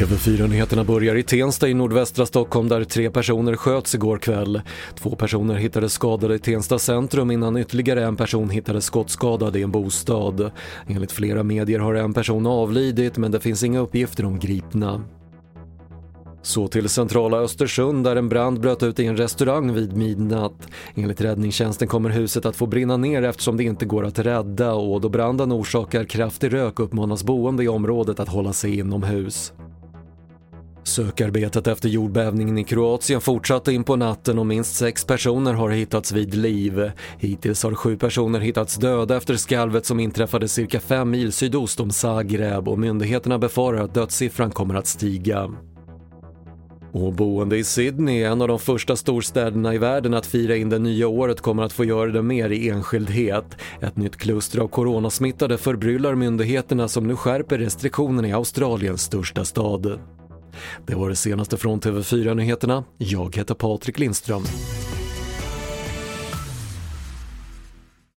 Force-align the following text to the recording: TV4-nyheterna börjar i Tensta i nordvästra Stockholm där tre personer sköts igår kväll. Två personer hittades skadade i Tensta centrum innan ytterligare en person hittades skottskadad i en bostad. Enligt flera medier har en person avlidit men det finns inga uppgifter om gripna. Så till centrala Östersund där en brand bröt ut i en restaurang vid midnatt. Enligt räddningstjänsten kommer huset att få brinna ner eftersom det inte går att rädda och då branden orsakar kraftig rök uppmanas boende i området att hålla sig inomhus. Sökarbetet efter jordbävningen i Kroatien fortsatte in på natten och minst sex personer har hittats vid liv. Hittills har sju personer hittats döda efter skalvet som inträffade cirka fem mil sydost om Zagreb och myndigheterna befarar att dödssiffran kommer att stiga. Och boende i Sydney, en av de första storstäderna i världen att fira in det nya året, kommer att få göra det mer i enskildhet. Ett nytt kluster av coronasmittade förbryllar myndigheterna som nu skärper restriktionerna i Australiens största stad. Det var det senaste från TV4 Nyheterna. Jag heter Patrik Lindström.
TV4-nyheterna 0.00 0.84
börjar 0.84 1.14
i 1.14 1.22
Tensta 1.22 1.68
i 1.68 1.74
nordvästra 1.74 2.26
Stockholm 2.26 2.68
där 2.68 2.84
tre 2.84 3.10
personer 3.10 3.56
sköts 3.56 3.94
igår 3.94 4.18
kväll. 4.18 4.60
Två 4.94 5.16
personer 5.16 5.54
hittades 5.54 5.92
skadade 5.92 6.34
i 6.34 6.38
Tensta 6.38 6.78
centrum 6.78 7.30
innan 7.30 7.56
ytterligare 7.56 8.04
en 8.04 8.16
person 8.16 8.50
hittades 8.50 8.84
skottskadad 8.84 9.56
i 9.56 9.62
en 9.62 9.70
bostad. 9.70 10.50
Enligt 10.86 11.12
flera 11.12 11.42
medier 11.42 11.78
har 11.78 11.94
en 11.94 12.12
person 12.12 12.46
avlidit 12.46 13.16
men 13.18 13.30
det 13.30 13.40
finns 13.40 13.62
inga 13.62 13.80
uppgifter 13.80 14.24
om 14.24 14.38
gripna. 14.38 15.04
Så 16.42 16.68
till 16.68 16.88
centrala 16.88 17.36
Östersund 17.36 18.04
där 18.04 18.16
en 18.16 18.28
brand 18.28 18.60
bröt 18.60 18.82
ut 18.82 19.00
i 19.00 19.06
en 19.06 19.16
restaurang 19.16 19.74
vid 19.74 19.96
midnatt. 19.96 20.68
Enligt 20.94 21.20
räddningstjänsten 21.20 21.88
kommer 21.88 22.10
huset 22.10 22.46
att 22.46 22.56
få 22.56 22.66
brinna 22.66 22.96
ner 22.96 23.22
eftersom 23.22 23.56
det 23.56 23.64
inte 23.64 23.84
går 23.84 24.06
att 24.06 24.18
rädda 24.18 24.72
och 24.72 25.00
då 25.00 25.08
branden 25.08 25.52
orsakar 25.52 26.04
kraftig 26.04 26.52
rök 26.52 26.80
uppmanas 26.80 27.24
boende 27.24 27.64
i 27.64 27.68
området 27.68 28.20
att 28.20 28.28
hålla 28.28 28.52
sig 28.52 28.78
inomhus. 28.78 29.52
Sökarbetet 30.90 31.66
efter 31.66 31.88
jordbävningen 31.88 32.58
i 32.58 32.64
Kroatien 32.64 33.20
fortsatte 33.20 33.72
in 33.72 33.84
på 33.84 33.96
natten 33.96 34.38
och 34.38 34.46
minst 34.46 34.76
sex 34.76 35.04
personer 35.04 35.52
har 35.52 35.70
hittats 35.70 36.12
vid 36.12 36.34
liv. 36.34 36.90
Hittills 37.18 37.62
har 37.62 37.74
sju 37.74 37.96
personer 37.96 38.40
hittats 38.40 38.76
döda 38.76 39.16
efter 39.16 39.36
skalvet 39.36 39.86
som 39.86 40.00
inträffade 40.00 40.48
cirka 40.48 40.80
fem 40.80 41.10
mil 41.10 41.32
sydost 41.32 41.80
om 41.80 41.90
Zagreb 41.90 42.68
och 42.68 42.78
myndigheterna 42.78 43.38
befarar 43.38 43.84
att 43.84 43.94
dödssiffran 43.94 44.50
kommer 44.50 44.74
att 44.74 44.86
stiga. 44.86 45.50
Och 46.92 47.12
boende 47.12 47.56
i 47.56 47.64
Sydney, 47.64 48.22
en 48.22 48.42
av 48.42 48.48
de 48.48 48.58
första 48.58 48.96
storstäderna 48.96 49.74
i 49.74 49.78
världen 49.78 50.14
att 50.14 50.26
fira 50.26 50.56
in 50.56 50.68
det 50.68 50.78
nya 50.78 51.08
året, 51.08 51.40
kommer 51.40 51.62
att 51.62 51.72
få 51.72 51.84
göra 51.84 52.10
det 52.10 52.22
mer 52.22 52.50
i 52.50 52.68
enskildhet. 52.68 53.56
Ett 53.80 53.96
nytt 53.96 54.16
kluster 54.16 54.58
av 54.58 54.68
coronasmittade 54.68 55.58
förbryllar 55.58 56.14
myndigheterna 56.14 56.88
som 56.88 57.06
nu 57.06 57.16
skärper 57.16 57.58
restriktionerna 57.58 58.28
i 58.28 58.32
Australiens 58.32 59.02
största 59.02 59.44
stad. 59.44 60.00
Det 60.86 60.94
var 60.94 61.08
det 61.08 61.16
senaste 61.16 61.56
från 61.56 61.80
TV4 61.80 62.34
Nyheterna. 62.34 62.84
Jag 62.98 63.36
heter 63.36 63.54
Patrik 63.54 63.98
Lindström. 63.98 64.42